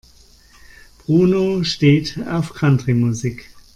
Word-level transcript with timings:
Bruno 1.05 1.63
steht 1.63 2.19
auf 2.27 2.55
Country-Musik. 2.55 3.51